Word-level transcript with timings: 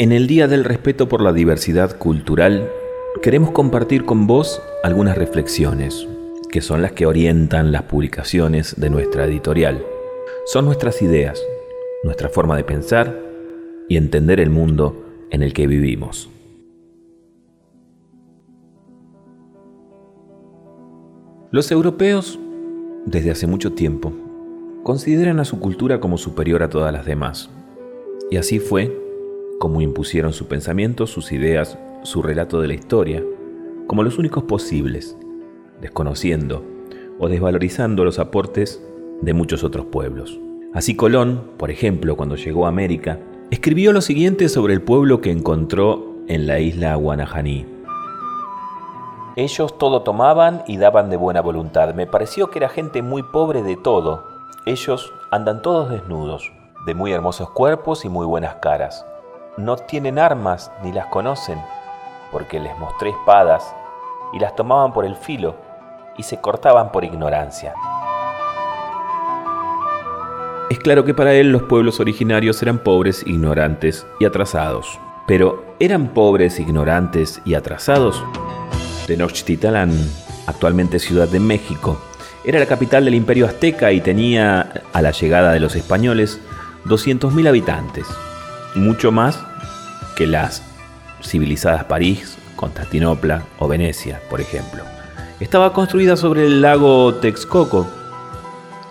En 0.00 0.12
el 0.12 0.26
Día 0.26 0.48
del 0.48 0.64
Respeto 0.64 1.10
por 1.10 1.20
la 1.20 1.30
Diversidad 1.30 1.98
Cultural, 1.98 2.70
queremos 3.20 3.50
compartir 3.50 4.06
con 4.06 4.26
vos 4.26 4.62
algunas 4.82 5.18
reflexiones, 5.18 6.08
que 6.50 6.62
son 6.62 6.80
las 6.80 6.92
que 6.92 7.04
orientan 7.04 7.70
las 7.70 7.82
publicaciones 7.82 8.80
de 8.80 8.88
nuestra 8.88 9.26
editorial. 9.26 9.84
Son 10.46 10.64
nuestras 10.64 11.02
ideas, 11.02 11.38
nuestra 12.02 12.30
forma 12.30 12.56
de 12.56 12.64
pensar 12.64 13.14
y 13.90 13.98
entender 13.98 14.40
el 14.40 14.48
mundo 14.48 15.04
en 15.30 15.42
el 15.42 15.52
que 15.52 15.66
vivimos. 15.66 16.30
Los 21.50 21.70
europeos, 21.70 22.38
desde 23.04 23.32
hace 23.32 23.46
mucho 23.46 23.74
tiempo, 23.74 24.14
consideran 24.82 25.40
a 25.40 25.44
su 25.44 25.60
cultura 25.60 26.00
como 26.00 26.16
superior 26.16 26.62
a 26.62 26.70
todas 26.70 26.90
las 26.90 27.04
demás. 27.04 27.50
Y 28.30 28.38
así 28.38 28.60
fue 28.60 28.99
como 29.60 29.82
impusieron 29.82 30.32
su 30.32 30.48
pensamiento, 30.48 31.06
sus 31.06 31.32
ideas, 31.32 31.78
su 32.02 32.22
relato 32.22 32.62
de 32.62 32.68
la 32.68 32.72
historia, 32.72 33.22
como 33.86 34.02
los 34.02 34.18
únicos 34.18 34.44
posibles, 34.44 35.18
desconociendo 35.82 36.64
o 37.18 37.28
desvalorizando 37.28 38.02
los 38.06 38.18
aportes 38.18 38.82
de 39.20 39.34
muchos 39.34 39.62
otros 39.62 39.84
pueblos. 39.84 40.40
Así 40.72 40.96
Colón, 40.96 41.50
por 41.58 41.70
ejemplo, 41.70 42.16
cuando 42.16 42.36
llegó 42.36 42.64
a 42.64 42.70
América, 42.70 43.18
escribió 43.50 43.92
lo 43.92 44.00
siguiente 44.00 44.48
sobre 44.48 44.72
el 44.72 44.80
pueblo 44.80 45.20
que 45.20 45.30
encontró 45.30 46.16
en 46.26 46.46
la 46.46 46.58
isla 46.58 46.94
Guanajaní. 46.94 47.66
Ellos 49.36 49.76
todo 49.76 50.00
tomaban 50.04 50.62
y 50.68 50.78
daban 50.78 51.10
de 51.10 51.18
buena 51.18 51.42
voluntad. 51.42 51.92
Me 51.92 52.06
pareció 52.06 52.50
que 52.50 52.60
era 52.60 52.70
gente 52.70 53.02
muy 53.02 53.22
pobre 53.22 53.62
de 53.62 53.76
todo. 53.76 54.24
Ellos 54.64 55.12
andan 55.30 55.60
todos 55.60 55.90
desnudos, 55.90 56.50
de 56.86 56.94
muy 56.94 57.12
hermosos 57.12 57.50
cuerpos 57.50 58.06
y 58.06 58.08
muy 58.08 58.24
buenas 58.24 58.54
caras. 58.54 59.04
No 59.56 59.76
tienen 59.76 60.18
armas 60.18 60.70
ni 60.82 60.92
las 60.92 61.06
conocen, 61.06 61.60
porque 62.30 62.60
les 62.60 62.76
mostré 62.78 63.10
espadas 63.10 63.74
y 64.32 64.38
las 64.38 64.54
tomaban 64.54 64.92
por 64.92 65.04
el 65.04 65.16
filo 65.16 65.56
y 66.16 66.22
se 66.22 66.40
cortaban 66.40 66.92
por 66.92 67.04
ignorancia. 67.04 67.74
Es 70.70 70.78
claro 70.78 71.04
que 71.04 71.14
para 71.14 71.34
él 71.34 71.50
los 71.50 71.62
pueblos 71.62 71.98
originarios 71.98 72.62
eran 72.62 72.78
pobres, 72.78 73.26
ignorantes 73.26 74.06
y 74.20 74.24
atrasados. 74.24 75.00
Pero 75.26 75.64
¿eran 75.80 76.08
pobres, 76.08 76.60
ignorantes 76.60 77.42
y 77.44 77.54
atrasados? 77.54 78.24
Tenochtitlán, 79.06 79.92
actualmente 80.46 81.00
Ciudad 81.00 81.28
de 81.28 81.40
México, 81.40 82.00
era 82.44 82.60
la 82.60 82.66
capital 82.66 83.04
del 83.04 83.14
imperio 83.14 83.46
azteca 83.46 83.92
y 83.92 84.00
tenía, 84.00 84.84
a 84.92 85.02
la 85.02 85.10
llegada 85.10 85.52
de 85.52 85.60
los 85.60 85.74
españoles, 85.74 86.40
200.000 86.86 87.48
habitantes, 87.48 88.06
mucho 88.74 89.12
más 89.12 89.38
que 90.16 90.26
las 90.26 90.62
civilizadas 91.22 91.84
París, 91.84 92.36
Constantinopla 92.56 93.44
o 93.58 93.68
Venecia, 93.68 94.20
por 94.28 94.40
ejemplo. 94.40 94.82
Estaba 95.40 95.72
construida 95.72 96.16
sobre 96.16 96.46
el 96.46 96.60
lago 96.60 97.14
Texcoco. 97.14 97.86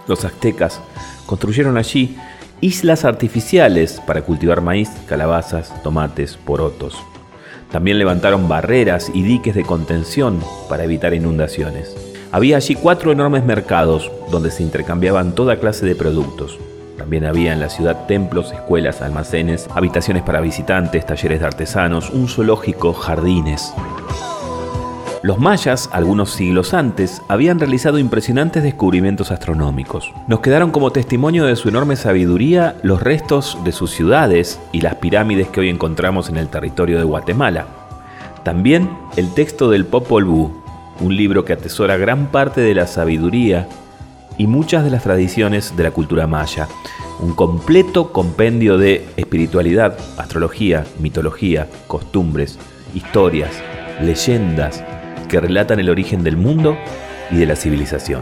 Los 0.07 0.25
aztecas 0.25 0.81
construyeron 1.27 1.77
allí 1.77 2.17
islas 2.61 3.05
artificiales 3.05 4.01
para 4.05 4.23
cultivar 4.23 4.61
maíz, 4.61 4.89
calabazas, 5.07 5.71
tomates, 5.83 6.37
porotos. 6.37 6.95
También 7.71 7.99
levantaron 7.99 8.49
barreras 8.49 9.11
y 9.13 9.21
diques 9.21 9.53
de 9.53 9.63
contención 9.63 10.39
para 10.67 10.83
evitar 10.83 11.13
inundaciones. 11.13 11.95
Había 12.31 12.57
allí 12.57 12.75
cuatro 12.75 13.11
enormes 13.11 13.45
mercados 13.45 14.11
donde 14.31 14.51
se 14.51 14.63
intercambiaban 14.63 15.35
toda 15.35 15.59
clase 15.59 15.85
de 15.85 15.95
productos. 15.95 16.57
También 16.99 17.25
había 17.25 17.53
en 17.53 17.61
la 17.61 17.69
ciudad 17.69 18.05
templos, 18.07 18.51
escuelas, 18.51 19.01
almacenes, 19.01 19.69
habitaciones 19.73 20.21
para 20.21 20.41
visitantes, 20.41 21.05
talleres 21.05 21.39
de 21.39 21.45
artesanos, 21.45 22.09
un 22.09 22.27
zoológico, 22.27 22.91
jardines. 22.91 23.73
Los 25.21 25.39
mayas, 25.39 25.89
algunos 25.93 26.31
siglos 26.31 26.73
antes, 26.73 27.21
habían 27.29 27.57
realizado 27.57 27.99
impresionantes 27.99 28.63
descubrimientos 28.63 29.31
astronómicos. 29.31 30.11
Nos 30.27 30.41
quedaron 30.41 30.71
como 30.71 30.91
testimonio 30.91 31.45
de 31.45 31.55
su 31.55 31.69
enorme 31.69 31.95
sabiduría 31.95 32.75
los 32.83 33.01
restos 33.01 33.57
de 33.63 33.71
sus 33.71 33.91
ciudades 33.91 34.59
y 34.73 34.81
las 34.81 34.95
pirámides 34.95 35.47
que 35.47 35.61
hoy 35.61 35.69
encontramos 35.69 36.27
en 36.29 36.35
el 36.35 36.49
territorio 36.49 36.97
de 36.97 37.05
Guatemala. 37.05 37.65
También 38.43 38.89
el 39.15 39.33
texto 39.33 39.69
del 39.69 39.85
Popol 39.85 40.25
Vuh, 40.25 40.51
un 40.99 41.15
libro 41.15 41.45
que 41.45 41.53
atesora 41.53 41.95
gran 41.95 42.27
parte 42.27 42.59
de 42.59 42.75
la 42.75 42.87
sabiduría 42.87 43.69
y 44.39 44.47
muchas 44.47 44.85
de 44.85 44.89
las 44.89 45.03
tradiciones 45.03 45.75
de 45.77 45.83
la 45.83 45.91
cultura 45.91 46.25
maya. 46.25 46.67
Un 47.19 47.35
completo 47.35 48.11
compendio 48.13 48.77
de 48.77 49.05
espiritualidad, 49.17 49.97
astrología, 50.17 50.85
mitología, 50.99 51.67
costumbres, 51.87 52.57
historias, 52.95 53.51
leyendas, 54.01 54.83
que 55.27 55.41
relatan 55.41 55.79
el 55.81 55.89
origen 55.89 56.23
del 56.23 56.37
mundo 56.37 56.77
y 57.29 57.35
de 57.35 57.45
la 57.45 57.57
civilización. 57.57 58.21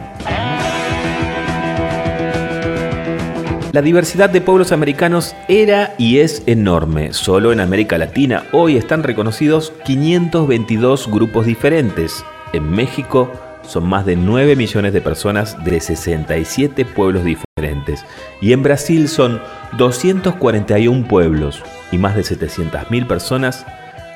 La 3.71 3.83
diversidad 3.83 4.31
de 4.31 4.41
pueblos 4.41 4.71
americanos 4.71 5.35
era 5.47 5.93
y 5.99 6.17
es 6.17 6.41
enorme. 6.47 7.13
Solo 7.13 7.51
en 7.51 7.59
América 7.59 7.99
Latina 7.99 8.45
hoy 8.53 8.75
están 8.75 9.03
reconocidos 9.03 9.71
522 9.85 11.11
grupos 11.11 11.45
diferentes. 11.45 12.25
En 12.53 12.71
México 12.71 13.31
son 13.67 13.87
más 13.87 14.05
de 14.05 14.15
9 14.15 14.55
millones 14.55 14.93
de 14.93 15.01
personas 15.01 15.63
de 15.63 15.79
67 15.79 16.85
pueblos 16.85 17.23
diferentes. 17.23 18.05
Y 18.41 18.53
en 18.53 18.63
Brasil 18.63 19.07
son 19.09 19.41
241 19.77 21.07
pueblos 21.07 21.61
y 21.91 21.97
más 21.97 22.15
de 22.15 22.21
700.000 22.21 23.07
personas 23.07 23.65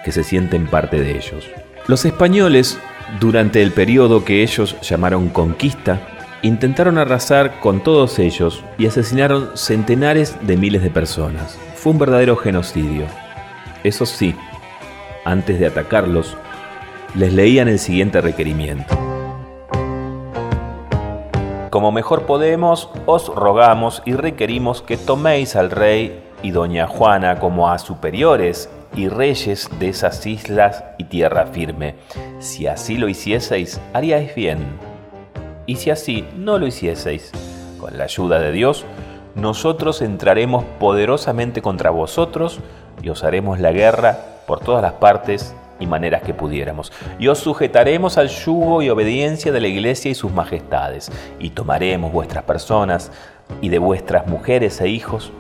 que 0.04 0.12
se 0.12 0.24
sienten 0.24 0.68
parte 0.68 1.00
de 1.00 1.12
ellos. 1.12 1.46
Los 1.88 2.06
españoles, 2.06 2.80
durante 3.20 3.62
el 3.62 3.72
periodo 3.72 4.24
que 4.24 4.42
ellos 4.42 4.76
llamaron 4.82 5.30
conquista, 5.30 6.00
intentaron 6.42 6.98
arrasar 6.98 7.60
con 7.60 7.84
todos 7.84 8.18
ellos 8.20 8.64
y 8.78 8.88
asesinaron 8.88 9.52
centenares 9.56 10.36
de 10.42 10.58
miles 10.58 10.82
de 10.82 10.90
personas. 10.90 11.58
Fue 11.76 11.92
un 11.92 12.00
verdadero 12.00 12.36
genocidio. 12.36 13.06
Eso 13.84 14.06
sí, 14.06 14.36
antes 15.26 15.60
de 15.60 15.68
atacarlos, 15.68 16.38
les 17.16 17.34
leían 17.34 17.68
el 17.68 17.80
siguiente 17.80 18.22
requerimiento. 18.22 19.11
Como 21.72 21.94
mejor 21.94 22.24
podemos, 22.24 22.90
os 23.06 23.34
rogamos 23.34 24.04
y 24.06 24.12
requerimos 24.12 24.82
que 24.82 24.98
toméis 24.98 25.56
al 25.56 25.72
rey 25.72 26.22
y 26.44 26.52
doña 26.52 26.86
Juana 26.86 27.40
como 27.40 27.70
a 27.70 27.80
superiores 27.80 28.70
y 28.94 29.08
reyes 29.08 29.70
de 29.80 29.88
esas 29.88 30.26
islas 30.26 30.84
y 30.98 31.06
tierra 31.06 31.46
firme. 31.46 31.96
Si 32.40 32.68
así 32.68 32.98
lo 32.98 33.08
hicieseis, 33.08 33.80
haríais 33.94 34.36
bien. 34.36 34.60
Y 35.66 35.78
si 35.78 35.92
así 35.92 36.28
no 36.36 36.60
lo 36.60 36.68
hicieseis, 36.68 37.32
con 37.80 37.98
la 37.98 38.04
ayuda 38.04 38.42
de 38.42 38.52
Dios, 38.52 38.84
nosotros 39.36 40.02
entraremos 40.02 40.66
poderosamente 40.78 41.62
contra 41.62 41.90
vosotros 41.90 42.60
y 43.02 43.08
os 43.08 43.24
haremos 43.24 43.62
la 43.62 43.72
guerra 43.72 44.20
por 44.46 44.60
todas 44.60 44.82
las 44.82 44.94
partes 44.94 45.56
y 45.82 45.88
maneras 45.88 46.22
que 46.22 46.34
pudiéramos. 46.34 46.94
Y 47.20 47.28
os 47.28 47.40
sujetaremos 47.40 48.18
al 48.18 48.30
yugo 48.30 48.82
y 48.82 48.90
obediencia 48.90 49.52
de 49.52 49.60
la 49.60 49.68
iglesia 49.68 50.10
y 50.12 50.16
sus 50.16 50.32
majestades, 50.32 51.12
y 51.40 51.50
tomaremos 51.50 52.14
vuestras 52.14 52.46
personas 52.46 53.12
y 53.60 53.68
de 53.68 53.80
vuestras 53.80 54.28
mujeres 54.28 54.80
e 54.80 54.88
hijos, 54.88 55.34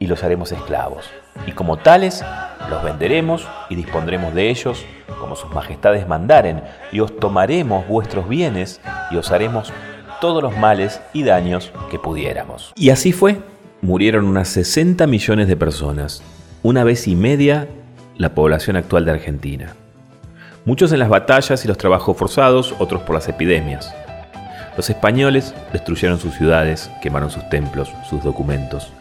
y 0.00 0.06
los 0.06 0.24
haremos 0.24 0.50
esclavos. 0.50 1.08
Y 1.46 1.52
como 1.52 1.76
tales, 1.76 2.24
los 2.68 2.82
venderemos 2.82 3.46
y 3.68 3.76
dispondremos 3.76 4.34
de 4.34 4.50
ellos 4.50 4.84
como 5.20 5.36
sus 5.36 5.50
majestades 5.52 6.08
mandaren, 6.08 6.62
y 6.90 7.00
os 7.00 7.14
tomaremos 7.16 7.86
vuestros 7.86 8.28
bienes 8.28 8.80
y 9.10 9.16
os 9.16 9.30
haremos 9.30 9.72
todos 10.20 10.42
los 10.42 10.56
males 10.56 11.00
y 11.12 11.22
daños 11.22 11.72
que 11.90 11.98
pudiéramos. 11.98 12.72
Y 12.74 12.90
así 12.90 13.12
fue. 13.12 13.38
Murieron 13.82 14.26
unas 14.26 14.48
60 14.48 15.06
millones 15.06 15.48
de 15.48 15.56
personas, 15.56 16.22
una 16.62 16.84
vez 16.84 17.08
y 17.08 17.16
media 17.16 17.66
la 18.20 18.34
población 18.34 18.76
actual 18.76 19.06
de 19.06 19.12
Argentina. 19.12 19.72
Muchos 20.66 20.92
en 20.92 20.98
las 20.98 21.08
batallas 21.08 21.64
y 21.64 21.68
los 21.68 21.78
trabajos 21.78 22.14
forzados, 22.18 22.74
otros 22.78 23.00
por 23.00 23.14
las 23.14 23.26
epidemias. 23.30 23.94
Los 24.76 24.90
españoles 24.90 25.54
destruyeron 25.72 26.18
sus 26.18 26.34
ciudades, 26.34 26.90
quemaron 27.00 27.30
sus 27.30 27.48
templos, 27.48 27.90
sus 28.10 28.22
documentos. 28.22 28.92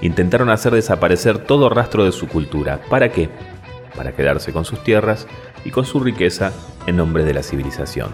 Intentaron 0.00 0.48
hacer 0.48 0.72
desaparecer 0.72 1.36
todo 1.38 1.68
rastro 1.68 2.06
de 2.06 2.12
su 2.12 2.28
cultura. 2.28 2.80
¿Para 2.88 3.10
qué? 3.12 3.28
Para 3.94 4.12
quedarse 4.12 4.54
con 4.54 4.64
sus 4.64 4.82
tierras 4.82 5.26
y 5.66 5.70
con 5.70 5.84
su 5.84 6.00
riqueza 6.00 6.50
en 6.86 6.96
nombre 6.96 7.24
de 7.24 7.34
la 7.34 7.42
civilización. 7.42 8.10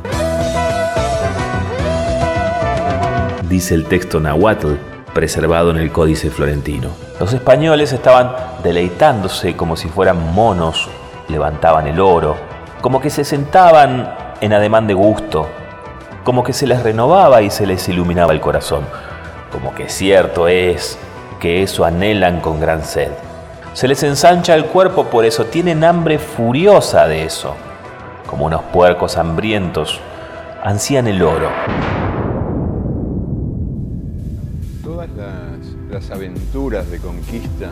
Dice 3.48 3.76
el 3.76 3.84
texto 3.84 4.18
nahuatl, 4.18 4.74
preservado 5.14 5.70
en 5.70 5.78
el 5.78 5.90
Códice 5.92 6.30
Florentino. 6.30 6.90
Los 7.18 7.32
españoles 7.32 7.92
estaban 7.92 8.32
deleitándose 8.62 9.56
como 9.56 9.76
si 9.76 9.88
fueran 9.88 10.32
monos, 10.34 10.88
levantaban 11.28 11.86
el 11.86 12.00
oro, 12.00 12.36
como 12.80 13.00
que 13.00 13.10
se 13.10 13.24
sentaban 13.24 14.14
en 14.40 14.52
ademán 14.52 14.86
de 14.86 14.94
gusto, 14.94 15.48
como 16.24 16.44
que 16.44 16.52
se 16.52 16.66
les 16.66 16.82
renovaba 16.82 17.42
y 17.42 17.50
se 17.50 17.66
les 17.66 17.88
iluminaba 17.88 18.32
el 18.32 18.40
corazón, 18.40 18.84
como 19.50 19.74
que 19.74 19.88
cierto 19.88 20.48
es 20.48 20.98
que 21.40 21.62
eso 21.62 21.84
anhelan 21.84 22.40
con 22.40 22.60
gran 22.60 22.84
sed. 22.84 23.10
Se 23.72 23.88
les 23.88 24.02
ensancha 24.02 24.54
el 24.54 24.66
cuerpo 24.66 25.04
por 25.04 25.24
eso, 25.24 25.46
tienen 25.46 25.84
hambre 25.84 26.18
furiosa 26.18 27.06
de 27.06 27.24
eso. 27.24 27.54
Como 28.26 28.46
unos 28.46 28.62
puercos 28.72 29.16
hambrientos, 29.16 30.00
ansían 30.62 31.06
el 31.06 31.22
oro. 31.22 31.48
Aventuras 36.10 36.88
de 36.90 36.98
conquista 37.00 37.70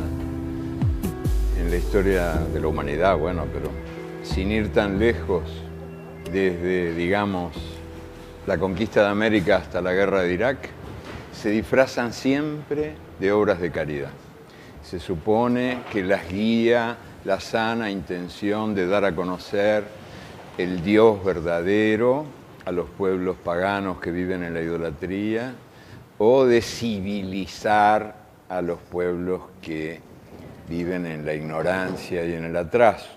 en 1.58 1.70
la 1.70 1.76
historia 1.76 2.32
de 2.34 2.60
la 2.60 2.66
humanidad, 2.66 3.16
bueno, 3.16 3.44
pero 3.52 3.70
sin 4.24 4.50
ir 4.50 4.72
tan 4.72 4.98
lejos, 4.98 5.44
desde, 6.32 6.92
digamos, 6.94 7.54
la 8.46 8.58
conquista 8.58 9.02
de 9.02 9.08
América 9.10 9.56
hasta 9.56 9.80
la 9.80 9.92
guerra 9.92 10.22
de 10.22 10.34
Irak, 10.34 10.58
se 11.32 11.50
disfrazan 11.50 12.12
siempre 12.12 12.94
de 13.20 13.30
obras 13.30 13.60
de 13.60 13.70
caridad. 13.70 14.10
Se 14.82 14.98
supone 14.98 15.78
que 15.92 16.02
las 16.02 16.28
guía 16.28 16.96
la 17.24 17.38
sana 17.38 17.90
intención 17.90 18.74
de 18.74 18.88
dar 18.88 19.04
a 19.04 19.14
conocer 19.14 19.84
el 20.58 20.82
Dios 20.82 21.24
verdadero 21.24 22.26
a 22.64 22.72
los 22.72 22.90
pueblos 22.90 23.36
paganos 23.36 24.00
que 24.00 24.10
viven 24.10 24.42
en 24.42 24.52
la 24.52 24.62
idolatría 24.62 25.54
o 26.18 26.44
de 26.44 26.62
civilizar 26.62 28.16
a 28.48 28.62
los 28.62 28.78
pueblos 28.78 29.42
que 29.60 30.00
viven 30.68 31.06
en 31.06 31.24
la 31.24 31.34
ignorancia 31.34 32.24
y 32.24 32.32
en 32.32 32.44
el 32.44 32.56
atraso, 32.56 33.08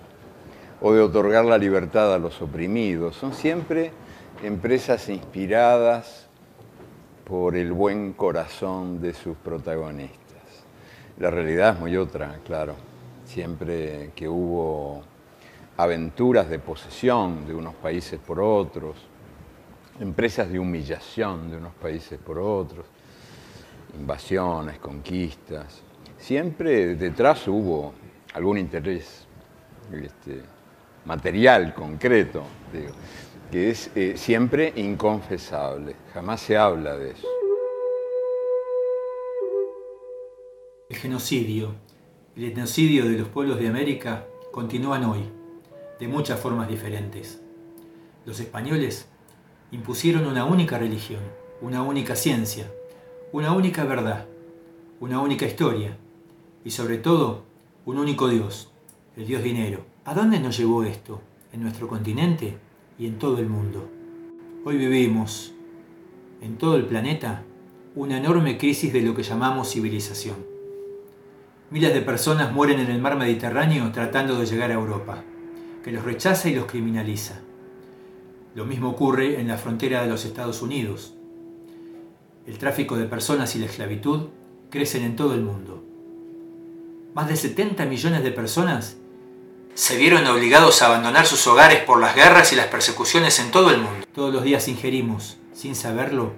o 0.82 0.94
de 0.94 1.02
otorgar 1.02 1.46
la 1.46 1.58
libertad 1.58 2.14
a 2.14 2.20
los 2.20 2.42
oprimidos. 2.42 3.16
Son 3.16 3.34
siempre 3.34 3.92
empresas 4.44 5.10
inspiradas 5.10 6.28
por 7.26 7.56
el 7.56 7.72
buen 7.72 8.14
corazón 8.14 9.02
de 9.02 9.14
sus 9.14 9.38
protagonistas. 9.38 10.20
La 11.18 11.30
realidad 11.30 11.76
es 11.76 11.80
muy 11.80 11.98
otra, 11.98 12.40
claro. 12.46 12.76
Siempre 13.26 14.12
que 14.16 14.28
hubo 14.28 15.04
aventuras 15.78 16.50
de 16.50 16.60
posesión 16.60 17.46
de 17.46 17.54
unos 17.54 17.76
países 17.76 18.20
por 18.20 18.40
otros, 18.40 18.96
empresas 20.00 20.50
de 20.50 20.60
humillación 20.60 21.52
de 21.52 21.58
unos 21.58 21.74
países 21.74 22.20
por 22.20 22.40
otros, 22.40 22.86
invasiones, 23.98 24.80
conquistas, 24.80 25.82
siempre 26.18 26.96
detrás 26.96 27.48
hubo 27.48 27.94
algún 28.34 28.58
interés 28.58 29.26
este, 29.92 30.42
material, 31.06 31.74
concreto, 31.74 32.44
digo 32.72 32.94
que 33.52 33.72
es 33.72 33.90
eh, 33.96 34.14
siempre 34.16 34.74
inconfesable, 34.76 35.96
jamás 36.14 36.42
se 36.42 36.56
habla 36.56 36.96
de 36.96 37.12
eso. 37.12 37.28
El 40.88 40.98
genocidio, 40.98 41.76
el 42.36 42.44
etnocidio 42.44 43.06
de 43.06 43.18
los 43.18 43.28
pueblos 43.28 43.60
de 43.60 43.68
América 43.68 44.28
continúan 44.52 45.04
hoy, 45.06 45.24
de 46.00 46.08
muchas 46.08 46.40
formas 46.40 46.68
diferentes. 46.68 47.42
Los 48.26 48.40
españoles 48.40 49.08
impusieron 49.72 50.26
una 50.26 50.46
única 50.46 50.78
religión, 50.78 51.22
una 51.62 51.82
única 51.84 52.16
ciencia, 52.16 52.72
una 53.32 53.54
única 53.54 53.84
verdad, 53.84 54.26
una 55.00 55.22
única 55.22 55.46
historia 55.46 55.98
y 56.64 56.72
sobre 56.72 56.98
todo 56.98 57.44
un 57.86 57.98
único 57.98 58.28
Dios, 58.28 58.72
el 59.16 59.26
Dios 59.26 59.44
dinero. 59.44 59.86
¿A 60.06 60.14
dónde 60.14 60.40
nos 60.40 60.58
llevó 60.58 60.84
esto? 60.84 61.22
¿En 61.54 61.62
nuestro 61.62 61.88
continente? 61.88 62.58
y 63.00 63.08
en 63.08 63.18
todo 63.18 63.40
el 63.40 63.48
mundo. 63.48 63.90
Hoy 64.66 64.78
vivimos 64.78 65.54
en 66.42 66.58
todo 66.58 66.76
el 66.76 66.86
planeta 66.86 67.44
una 67.96 68.18
enorme 68.18 68.58
crisis 68.58 68.92
de 68.92 69.02
lo 69.02 69.16
que 69.16 69.24
llamamos 69.24 69.72
civilización. 69.72 70.36
Miles 71.72 71.94
de 71.94 72.02
personas 72.02 72.52
mueren 72.52 72.80
en 72.80 72.92
el 72.92 73.00
mar 73.00 73.16
Mediterráneo 73.16 73.92
tratando 73.92 74.38
de 74.38 74.46
llegar 74.46 74.70
a 74.72 74.76
Europa, 74.76 75.24
que 75.84 75.92
los 75.92 76.04
rechaza 76.04 76.50
y 76.50 76.56
los 76.56 76.66
criminaliza. 76.66 77.40
Lo 78.56 78.66
mismo 78.66 78.90
ocurre 78.90 79.40
en 79.40 79.48
la 79.48 79.58
frontera 79.58 80.02
de 80.02 80.10
los 80.10 80.26
Estados 80.26 80.62
Unidos. 80.62 81.14
El 82.48 82.58
tráfico 82.58 82.98
de 82.98 83.06
personas 83.06 83.56
y 83.56 83.60
la 83.60 83.68
esclavitud 83.68 84.30
crecen 84.72 85.04
en 85.04 85.16
todo 85.16 85.36
el 85.36 85.42
mundo. 85.42 85.84
Más 87.14 87.28
de 87.28 87.36
70 87.36 87.86
millones 87.86 88.24
de 88.24 88.32
personas 88.32 88.98
se 89.76 89.98
vieron 89.98 90.26
obligados 90.26 90.82
a 90.82 90.88
abandonar 90.88 91.28
sus 91.28 91.46
hogares 91.48 91.84
por 91.84 92.00
las 92.02 92.16
guerras 92.16 92.52
y 92.52 92.56
las 92.56 92.68
persecuciones 92.68 93.40
en 93.40 93.52
todo 93.52 93.70
el 93.70 93.82
mundo. 93.82 94.06
Todos 94.14 94.34
los 94.34 94.44
días 94.44 94.68
ingerimos, 94.68 95.38
sin 95.54 95.76
saberlo, 95.76 96.34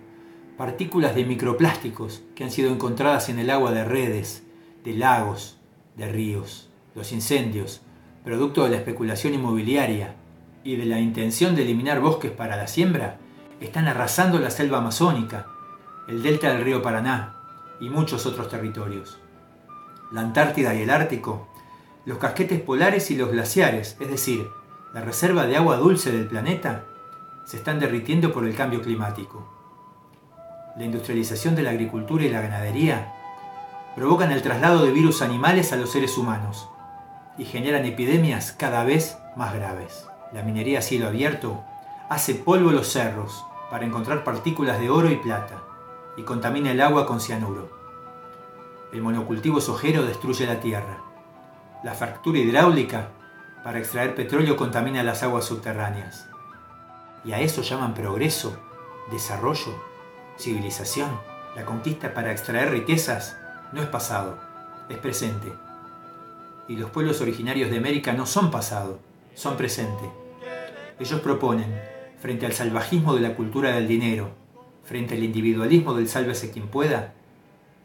partículas 0.58 1.16
de 1.16 1.26
microplásticos 1.26 2.24
que 2.36 2.44
han 2.44 2.52
sido 2.52 2.72
encontradas 2.72 3.30
en 3.30 3.40
el 3.40 3.50
agua 3.50 3.72
de 3.72 3.86
redes, 3.86 4.44
de 4.84 4.94
lagos, 4.94 5.58
de 5.96 6.08
ríos. 6.08 6.70
Los 6.94 7.14
incendios, 7.14 7.82
producto 8.26 8.66
de 8.66 8.72
la 8.72 8.78
especulación 8.78 9.34
inmobiliaria 9.34 10.16
y 10.64 10.76
de 10.76 10.86
la 10.86 11.00
intención 11.00 11.56
de 11.56 11.64
eliminar 11.64 12.00
bosques 12.00 12.32
para 12.32 12.56
la 12.56 12.68
siembra, 12.68 13.18
están 13.60 13.88
arrasando 13.88 14.40
la 14.40 14.50
selva 14.50 14.80
amazónica, 14.80 15.48
el 16.08 16.24
delta 16.24 16.54
del 16.54 16.64
río 16.64 16.82
Paraná 16.82 17.36
y 17.80 17.90
muchos 17.90 18.26
otros 18.26 18.50
territorios. 18.50 19.20
La 20.12 20.22
Antártida 20.22 20.74
y 20.76 20.82
el 20.82 20.90
Ártico 20.90 21.48
los 22.06 22.18
casquetes 22.18 22.60
polares 22.60 23.12
y 23.12 23.16
los 23.16 23.32
glaciares, 23.32 23.96
es 24.00 24.10
decir, 24.10 24.48
la 24.94 25.02
reserva 25.02 25.46
de 25.46 25.56
agua 25.56 25.78
dulce 25.78 26.12
del 26.12 26.26
planeta, 26.26 26.86
se 27.46 27.58
están 27.58 27.80
derritiendo 27.80 28.34
por 28.34 28.46
el 28.46 28.56
cambio 28.56 28.82
climático. 28.82 29.48
La 30.78 30.86
industrialización 30.86 31.56
de 31.56 31.64
la 31.64 31.72
agricultura 31.72 32.24
y 32.24 32.30
la 32.30 32.42
ganadería 32.42 33.14
provocan 33.96 34.32
el 34.32 34.42
traslado 34.42 34.84
de 34.84 34.92
virus 34.92 35.22
animales 35.22 35.74
a 35.74 35.76
los 35.76 35.92
seres 35.92 36.18
humanos 36.18 36.68
y 37.38 37.46
generan 37.46 37.86
epidemias 37.86 38.52
cada 38.52 38.84
vez 38.84 39.18
más 39.36 39.54
graves. 39.54 40.08
La 40.34 40.44
minería 40.44 40.80
a 40.80 40.82
cielo 40.82 41.08
abierto 41.08 41.64
hace 42.10 42.36
polvo 42.36 42.72
los 42.72 42.88
cerros 42.88 43.46
para 43.70 43.86
encontrar 43.86 44.24
partículas 44.24 44.80
de 44.80 44.90
oro 44.90 45.10
y 45.10 45.16
plata 45.16 45.64
y 46.18 46.24
contamina 46.24 46.72
el 46.72 46.82
agua 46.82 47.06
con 47.06 47.20
cianuro. 47.20 47.70
El 48.92 49.02
monocultivo 49.02 49.62
sojero 49.62 50.04
destruye 50.04 50.46
la 50.46 50.60
tierra 50.60 51.12
la 51.84 51.96
fractura 51.96 52.38
hidráulica 52.38 53.10
para 53.64 53.80
extraer 53.80 54.14
petróleo 54.14 54.56
contamina 54.56 55.02
las 55.04 55.24
aguas 55.24 55.46
subterráneas. 55.46 56.28
Y 57.26 57.32
a 57.32 57.40
eso 57.40 57.64
llaman 57.64 57.96
progreso, 57.96 58.56
desarrollo, 59.12 59.82
civilización. 60.38 61.10
La 61.56 61.66
conquista 61.66 62.14
para 62.14 62.32
extraer 62.32 62.70
riquezas 62.70 63.36
no 63.72 63.82
es 63.82 63.88
pasado, 63.88 64.38
es 64.90 64.98
presente. 64.98 65.52
Y 66.68 66.76
los 66.76 66.92
pueblos 66.92 67.20
originarios 67.20 67.72
de 67.72 67.78
América 67.78 68.14
no 68.14 68.28
son 68.28 68.52
pasado, 68.52 69.00
son 69.34 69.58
presente. 69.58 70.21
Ellos 71.02 71.20
proponen, 71.22 71.82
frente 72.20 72.46
al 72.46 72.54
salvajismo 72.54 73.16
de 73.16 73.22
la 73.22 73.34
cultura 73.34 73.72
del 73.72 73.88
dinero, 73.88 74.36
frente 74.84 75.16
al 75.16 75.24
individualismo 75.24 75.96
del 75.96 76.08
sálvese 76.08 76.52
quien 76.52 76.68
pueda, 76.68 77.14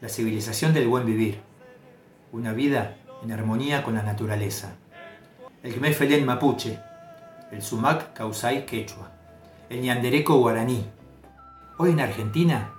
la 0.02 0.10
civilización 0.10 0.74
del 0.74 0.86
buen 0.86 1.06
vivir. 1.06 1.40
Una 2.30 2.52
vida 2.52 2.98
en 3.22 3.32
armonía 3.32 3.82
con 3.82 3.94
la 3.94 4.02
naturaleza. 4.02 4.74
El 5.62 5.72
Gmefelén 5.72 6.26
mapuche, 6.26 6.78
el 7.50 7.62
Sumac 7.62 8.12
causay 8.12 8.66
quechua, 8.66 9.10
el 9.70 9.80
Ñandereco 9.80 10.36
guaraní. 10.36 10.84
Hoy 11.78 11.92
en 11.92 12.00
Argentina 12.00 12.74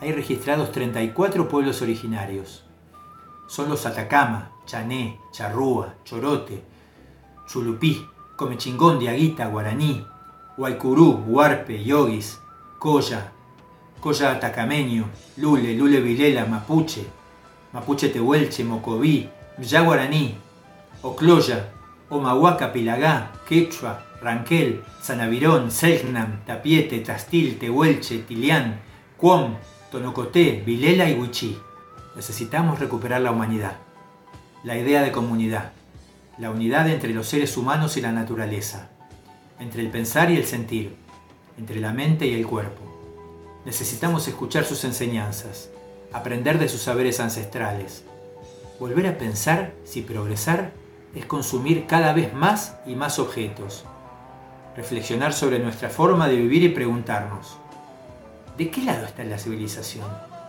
hay 0.00 0.12
registrados 0.12 0.72
34 0.72 1.46
pueblos 1.46 1.82
originarios. 1.82 2.64
Son 3.48 3.68
los 3.68 3.84
Atacama, 3.84 4.50
Chané, 4.64 5.20
Charrúa, 5.30 5.96
Chorote, 6.04 6.62
Chulupí, 7.46 8.08
Comechingón, 8.36 8.98
Diaguita, 8.98 9.46
Guaraní, 9.46 10.04
Huaycurú, 10.56 11.24
Huarpe, 11.26 11.82
Yogis, 11.84 12.40
Coya, 12.78 13.32
Coya 14.00 14.32
Atacameño, 14.32 15.08
Lule, 15.36 15.74
Lule 15.74 16.00
Vilela, 16.00 16.44
Mapuche, 16.44 17.06
Mapuche 17.72 18.08
Tehuelche, 18.08 18.64
Mocoví, 18.64 19.28
Yaguaraní, 19.58 20.36
Ocloya, 21.02 21.72
Omahuaca, 22.10 22.72
Pilagá, 22.72 23.32
Quechua, 23.48 24.02
Ranquel, 24.20 24.82
Sanavirón, 25.00 25.70
Selknam, 25.70 26.44
Tapiete, 26.44 27.00
Tastil, 27.00 27.58
Tehuelche, 27.58 28.18
Tilián, 28.18 28.80
Cuom, 29.16 29.56
Tonocoté, 29.90 30.62
Vilela 30.64 31.08
y 31.08 31.18
Huichí. 31.18 31.58
Necesitamos 32.16 32.78
recuperar 32.78 33.20
la 33.20 33.32
humanidad, 33.32 33.76
la 34.62 34.76
idea 34.76 35.02
de 35.02 35.12
comunidad, 35.12 35.72
la 36.38 36.50
unidad 36.50 36.88
entre 36.88 37.14
los 37.14 37.28
seres 37.28 37.56
humanos 37.56 37.96
y 37.96 38.00
la 38.00 38.12
naturaleza, 38.12 38.88
entre 39.60 39.82
el 39.82 39.90
pensar 39.90 40.30
y 40.30 40.36
el 40.36 40.44
sentir, 40.44 40.96
entre 41.58 41.80
la 41.80 41.92
mente 41.92 42.26
y 42.26 42.34
el 42.34 42.46
cuerpo. 42.46 42.82
Necesitamos 43.64 44.26
escuchar 44.28 44.64
sus 44.64 44.84
enseñanzas, 44.84 45.70
aprender 46.12 46.58
de 46.58 46.68
sus 46.68 46.82
saberes 46.82 47.20
ancestrales, 47.20 48.04
volver 48.80 49.06
a 49.06 49.18
pensar 49.18 49.72
si 49.84 50.02
progresar 50.02 50.72
es 51.14 51.24
consumir 51.26 51.86
cada 51.86 52.12
vez 52.12 52.34
más 52.34 52.76
y 52.86 52.96
más 52.96 53.18
objetos. 53.18 53.84
Reflexionar 54.76 55.32
sobre 55.32 55.60
nuestra 55.60 55.88
forma 55.88 56.28
de 56.28 56.36
vivir 56.36 56.64
y 56.64 56.68
preguntarnos, 56.70 57.58
¿de 58.58 58.70
qué 58.70 58.82
lado 58.82 59.06
está 59.06 59.22
la 59.22 59.38
civilización? 59.38 60.06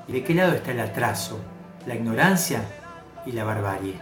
¿Y 0.08 0.13
de 0.13 0.24
qué 0.24 0.34
lado 0.34 0.54
está 0.54 0.72
el 0.72 0.80
atraso, 0.80 1.39
la 1.86 1.96
ignorancia 1.96 2.63
y 3.25 3.32
la 3.32 3.44
barbarie. 3.44 3.96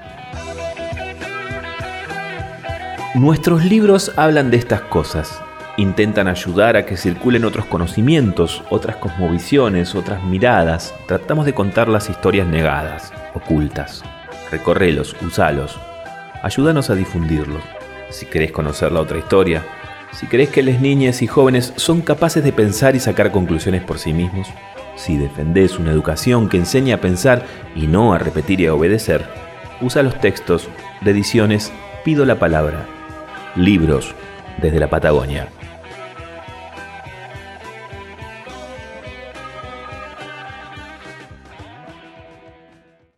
Nuestros 3.16 3.64
libros 3.64 4.12
hablan 4.16 4.50
de 4.50 4.58
estas 4.58 4.82
cosas. 4.82 5.40
Intentan 5.78 6.28
ayudar 6.28 6.76
a 6.76 6.84
que 6.88 6.98
circulen 6.98 7.46
otros 7.46 7.66
conocimientos, 7.68 8.64
otras 8.72 8.96
cosmovisiones, 8.96 9.94
otras 9.94 10.24
miradas. 10.24 10.96
Tratamos 11.06 11.46
de 11.46 11.54
contar 11.54 11.90
las 11.90 12.10
historias 12.10 12.48
negadas, 12.48 13.14
ocultas. 13.36 14.02
Recorrelos, 14.50 15.16
usalos. 15.22 15.80
Ayúdanos 16.42 16.90
a 16.90 16.96
difundirlos. 16.96 17.62
Si 18.10 18.26
querés 18.26 18.52
conocer 18.52 18.92
la 18.92 19.02
otra 19.02 19.20
historia, 19.20 19.64
si 20.12 20.26
crees 20.26 20.50
que 20.50 20.64
las 20.64 20.82
niñas 20.82 21.22
y 21.22 21.28
jóvenes 21.28 21.72
son 21.76 22.02
capaces 22.02 22.44
de 22.44 22.52
pensar 22.52 22.96
y 22.96 23.00
sacar 23.00 23.32
conclusiones 23.32 23.84
por 23.84 24.00
sí 24.00 24.12
mismos, 24.12 24.48
si 24.96 25.18
defendés 25.18 25.78
una 25.78 25.92
educación 25.92 26.50
que 26.50 26.58
enseña 26.58 26.96
a 26.96 27.02
pensar 27.02 27.46
y 27.76 27.86
no 27.86 28.12
a 28.12 28.18
repetir 28.18 28.60
y 28.60 28.66
a 28.66 28.74
obedecer, 28.74 29.24
usa 29.82 30.02
los 30.02 30.20
textos 30.20 30.68
de 31.02 31.12
ediciones 31.12 31.72
Pido 32.04 32.26
la 32.26 32.40
Palabra 32.40 32.88
Libros 33.56 34.16
desde 34.62 34.80
la 34.80 34.90
Patagonia. 34.90 35.48